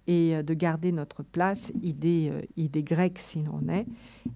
[0.07, 3.87] et euh, de garder notre place, idée, idée grecque s'il en est,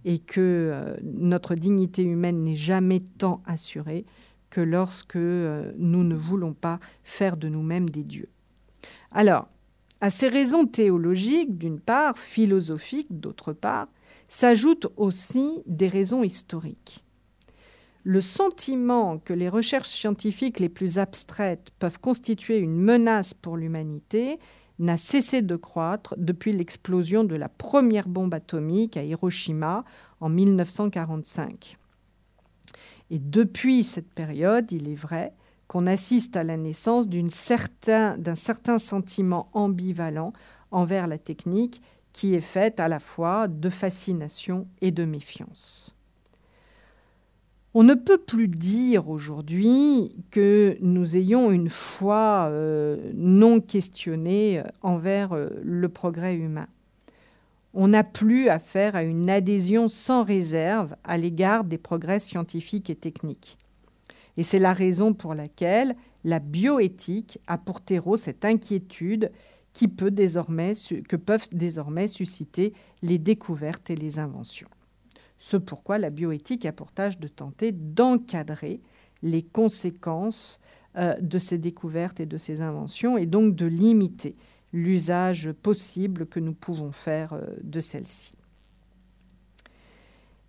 [0.05, 4.05] et que notre dignité humaine n'est jamais tant assurée
[4.51, 8.29] que lorsque euh, nous ne voulons pas faire de nous-mêmes des dieux.
[9.13, 9.49] Alors,
[10.01, 13.89] à ces raisons théologiques, d'une part, philosophiques, d'autre part,
[14.29, 17.05] s'ajoutent aussi des raisons historiques.
[18.05, 24.39] Le sentiment que les recherches scientifiques les plus abstraites peuvent constituer une menace pour l'humanité
[24.79, 29.85] n'a cessé de croître depuis l'explosion de la première bombe atomique à Hiroshima
[30.21, 31.79] en 1945.
[33.11, 35.33] Et depuis cette période, il est vrai
[35.67, 37.29] qu'on assiste à la naissance d'un
[38.35, 40.33] certain, sentiment ambivalent
[40.71, 45.98] envers la technique qui est faite à la fois de fascination et de méfiance.
[47.81, 55.33] On ne peut plus dire aujourd'hui que nous ayons une foi euh, non questionnée envers
[55.33, 56.67] euh, le progrès humain.
[57.75, 62.97] On n'a plus affaire à une adhésion sans réserve à l'égard des progrès scientifiques et
[62.97, 63.59] techniques.
[64.37, 69.31] Et c'est la raison pour laquelle la bioéthique a pour terreau cette inquiétude
[69.73, 70.73] qui peut désormais,
[71.09, 72.73] que peuvent désormais susciter
[73.03, 74.69] les découvertes et les inventions.
[75.39, 78.81] Ce pourquoi la bioéthique a pour tâche de tenter d'encadrer
[79.23, 80.61] les conséquences
[80.97, 84.37] euh, de ces découvertes et de ces inventions et donc de limiter
[84.73, 88.35] l'usage possible que nous pouvons faire euh, de celles-ci.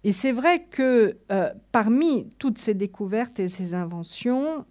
[0.04, 4.66] Et c'est vrai que euh, parmi toutes ces découvertes et ces inventions,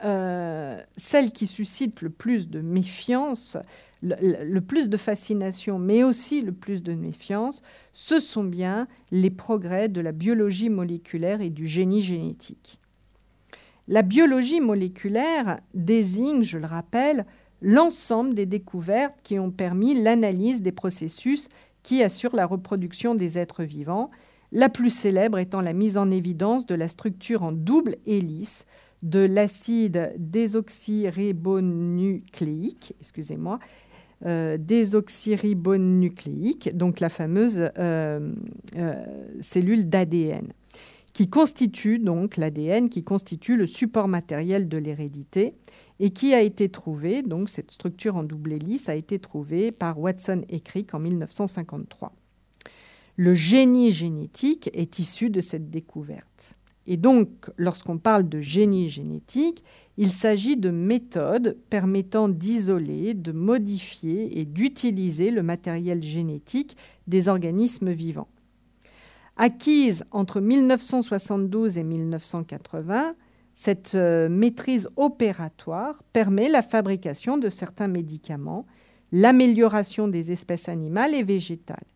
[0.00, 3.56] celle qui suscite le plus de méfiance,
[4.02, 9.88] le, plus de fascination, mais aussi le plus de méfiance, ce sont bien les progrès
[9.88, 12.78] de la biologie moléculaire et du génie génétique.
[13.88, 17.26] La biologie moléculaire désigne, je le rappelle,
[17.60, 21.48] l'ensemble des découvertes qui ont permis l'analyse des processus
[21.82, 24.10] qui assurent la reproduction des êtres vivants,
[24.52, 28.66] la plus célèbre étant la mise en évidence de la structure en double hélice
[29.02, 33.58] de l'acide désoxyribonucléique, excusez-moi,
[34.26, 38.34] euh, désoxyribonucléique, donc la fameuse euh,
[38.76, 39.06] euh,
[39.40, 40.48] cellule d'ADN,
[41.12, 45.54] qui constitue donc l'ADN, qui constitue le support matériel de l'hérédité
[46.00, 50.00] et qui a été trouvé, donc cette structure en double hélice a été trouvée par
[50.00, 52.12] Watson et Crick en 1953.
[53.14, 56.57] Le génie génétique est issu de cette découverte.
[56.90, 57.28] Et donc,
[57.58, 59.62] lorsqu'on parle de génie génétique,
[59.98, 67.90] il s'agit de méthodes permettant d'isoler, de modifier et d'utiliser le matériel génétique des organismes
[67.90, 68.28] vivants.
[69.36, 73.14] Acquise entre 1972 et 1980,
[73.52, 78.64] cette euh, maîtrise opératoire permet la fabrication de certains médicaments,
[79.12, 81.86] l'amélioration des espèces animales et végétales.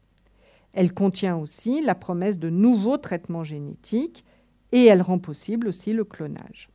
[0.74, 4.24] Elle contient aussi la promesse de nouveaux traitements génétiques
[4.72, 6.70] et elle rend possible aussi le clonage.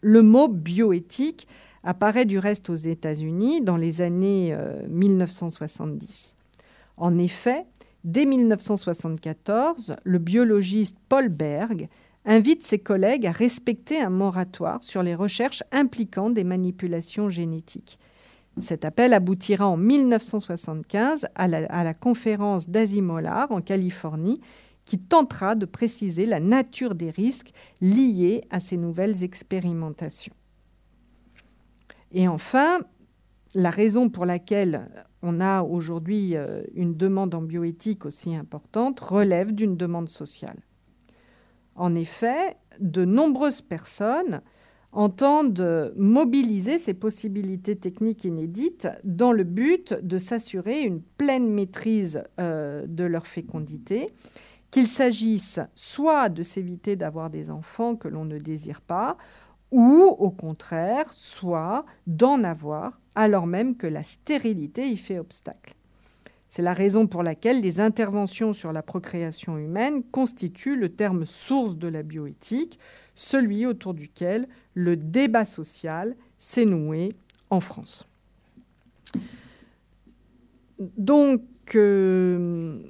[0.00, 1.46] Le mot bioéthique
[1.82, 4.56] apparaît du reste aux États-Unis dans les années
[4.88, 6.34] 1970.
[6.34, 6.62] Euh,
[6.96, 7.66] en effet,
[8.04, 11.88] dès 1974, le biologiste Paul Berg
[12.24, 17.98] invite ses collègues à respecter un moratoire sur les recherches impliquant des manipulations génétiques.
[18.60, 24.40] Cet appel aboutira en 1975 à la, la conférence d'Azimolar en Californie
[24.84, 30.34] qui tentera de préciser la nature des risques liés à ces nouvelles expérimentations.
[32.12, 32.80] Et enfin,
[33.54, 34.88] la raison pour laquelle
[35.22, 40.58] on a aujourd'hui euh, une demande en bioéthique aussi importante relève d'une demande sociale.
[41.76, 44.42] En effet, de nombreuses personnes
[44.92, 52.86] entendent mobiliser ces possibilités techniques inédites dans le but de s'assurer une pleine maîtrise euh,
[52.86, 54.06] de leur fécondité
[54.74, 59.16] qu'il s'agisse soit de s'éviter d'avoir des enfants que l'on ne désire pas,
[59.70, 65.76] ou au contraire, soit d'en avoir alors même que la stérilité y fait obstacle.
[66.48, 71.76] C'est la raison pour laquelle les interventions sur la procréation humaine constituent le terme source
[71.76, 72.80] de la bioéthique,
[73.14, 77.12] celui autour duquel le débat social s'est noué
[77.48, 78.08] en France.
[80.98, 81.42] Donc,
[81.76, 82.82] euh,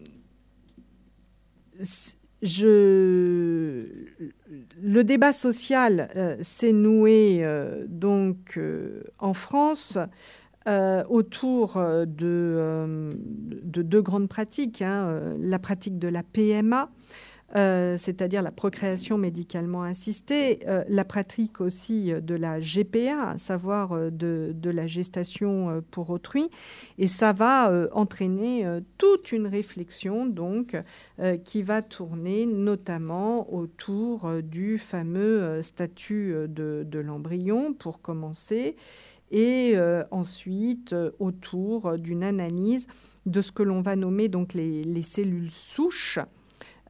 [4.82, 9.98] le débat social euh, s'est noué euh, donc euh, en France
[11.10, 11.74] autour
[12.06, 13.10] de,
[13.62, 16.88] deux grandes pratiques, hein, la pratique de la PMA,
[17.56, 23.92] euh, c'est-à-dire la procréation médicalement assistée, euh, la pratique aussi de la GPA, à savoir
[23.92, 26.50] euh, de, la gestation pour autrui.
[26.98, 28.66] Et ça va entraîner
[28.98, 30.76] toute une réflexion donc
[31.44, 38.74] qui va tourner notamment autour du fameux statut de, de l'embryon pour commencer
[39.30, 39.76] et
[40.10, 42.88] ensuite autour d'une analyse
[43.26, 46.18] de ce que l'on va nommer donc les cellules souches.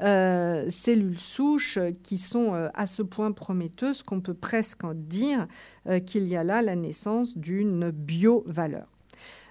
[0.01, 5.47] Euh, cellules souches qui sont euh, à ce point prometteuses qu'on peut presque dire
[5.87, 8.94] euh, qu'il y a là la naissance d'une bio-valeur.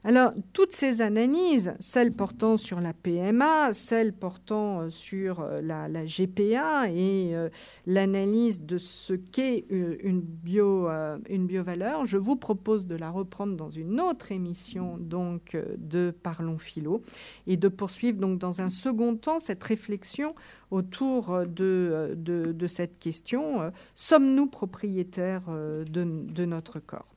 [0.06, 5.88] Alors, toutes ces analyses, celles portant sur la PMA, celles portant euh, sur euh, la,
[6.04, 7.48] GPA et euh,
[7.86, 10.90] l'analyse de ce qu'est une, bio,
[11.30, 17.02] biovaleur, je vous propose de la reprendre dans une autre émission donc de Parlons Philo
[17.48, 20.36] et de poursuivre donc dans un second temps cette réflexion
[20.70, 23.72] autour de, de, cette question.
[23.96, 27.13] Sommes-nous propriétaires de notre corps?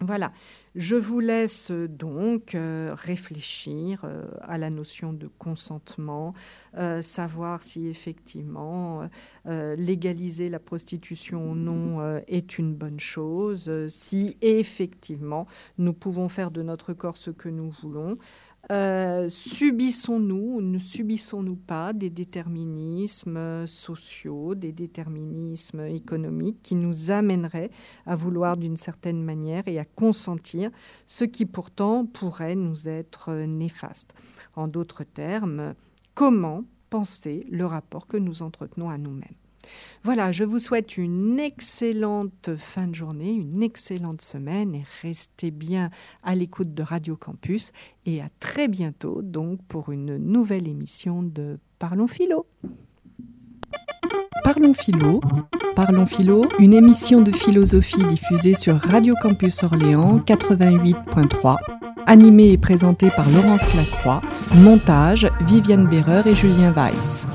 [0.00, 0.32] Voilà,
[0.76, 6.34] je vous laisse donc euh, réfléchir euh, à la notion de consentement,
[6.76, 9.08] euh, savoir si effectivement
[9.46, 15.46] légaliser la prostitution ou non est une bonne chose, si effectivement
[15.78, 18.18] nous pouvons faire de notre corps ce que nous voulons.
[18.70, 27.70] Euh, subissons-nous ou ne subissons-nous pas des déterminismes sociaux, des déterminismes économiques qui nous amèneraient
[28.04, 30.70] à vouloir d'une certaine manière et à consentir
[31.06, 34.12] ce qui pourtant pourrait nous être néfaste.
[34.54, 35.74] En d'autres termes,
[36.14, 39.47] comment penser le rapport que nous entretenons à nous-mêmes?
[40.04, 45.90] Voilà, je vous souhaite une excellente fin de journée, une excellente semaine et restez bien
[46.22, 47.72] à l'écoute de Radio Campus
[48.06, 52.46] et à très bientôt donc pour une nouvelle émission de Parlons Philo.
[55.76, 61.56] Parlons Philo, une émission de philosophie diffusée sur Radio Campus Orléans 88.3,
[62.06, 64.22] animée et présentée par Laurence Lacroix,
[64.54, 67.28] montage Viviane Berreur et Julien Weiss.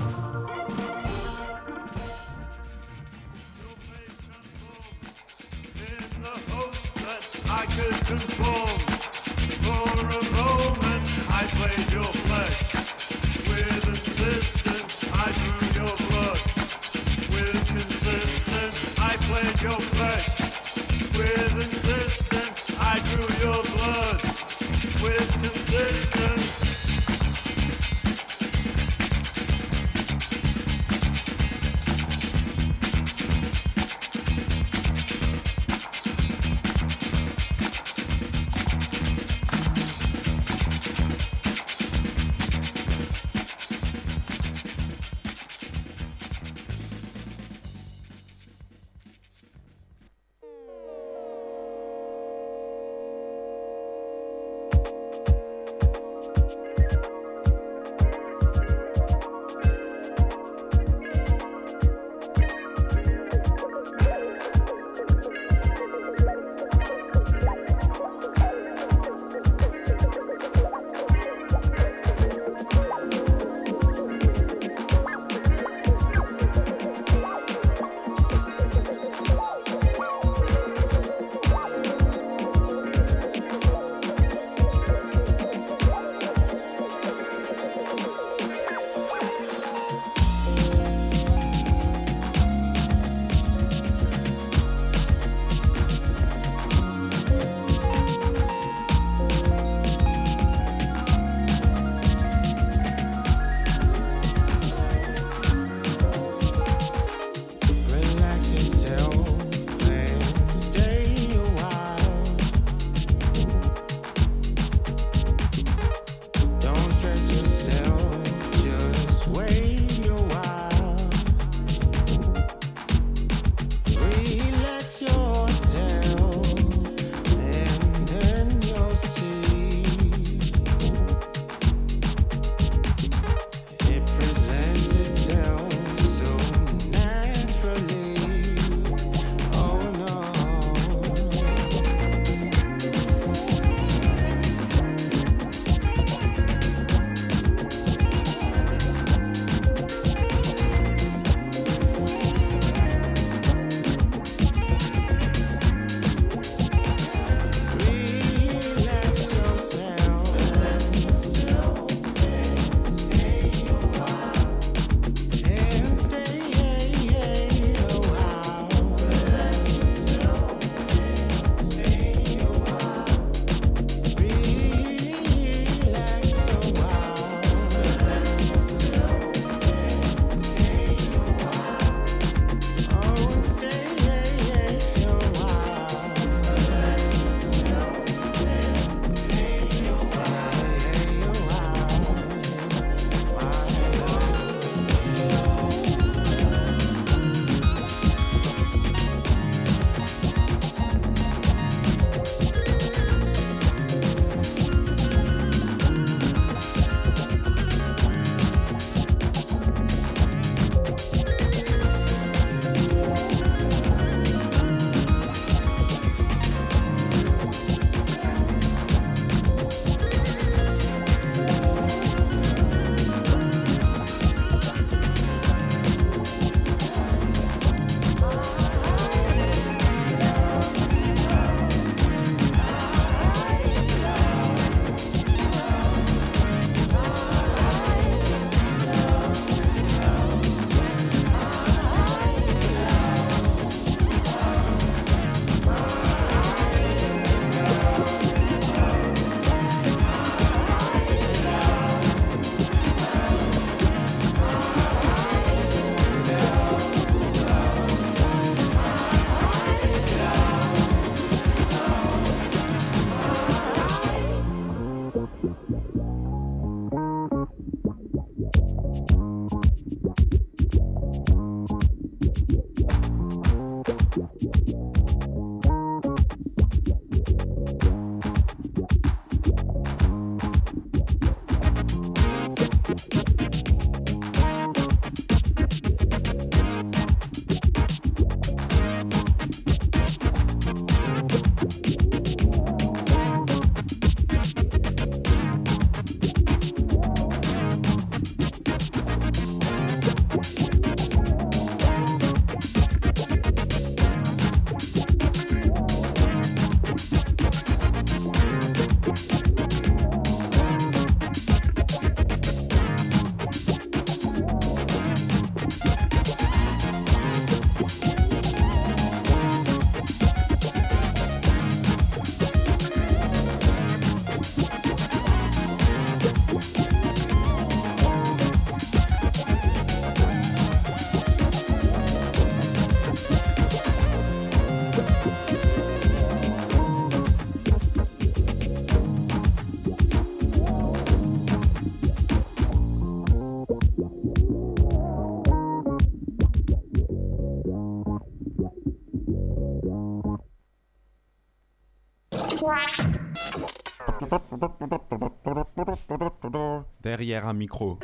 [357.03, 357.99] Derrière un micro.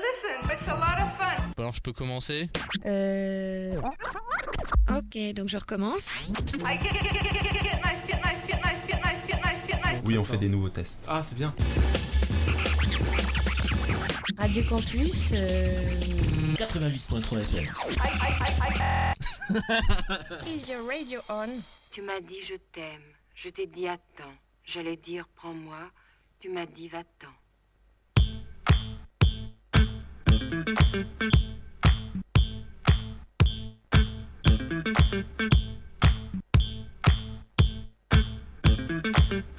[1.58, 2.50] Alors je peux commencer
[2.86, 3.80] Euh...
[4.90, 6.10] Ok, donc je recommence.
[10.06, 11.06] Oui, on fait des nouveaux tests.
[11.08, 11.54] Ah c'est bien.
[14.38, 15.34] Radio Campus.
[15.34, 15.82] Euh...
[16.58, 17.68] 88.3 FM.
[20.48, 21.62] Is your radio on?
[21.92, 23.02] Tu m'as dit je t'aime,
[23.36, 24.34] je t'ai dit attends,
[24.66, 25.80] j'allais dire prends-moi,
[26.40, 27.28] tu m'as dit va-t'en.
[30.40, 30.70] Thank
[39.34, 39.59] you.